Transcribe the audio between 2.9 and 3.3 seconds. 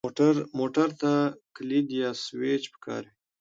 وي.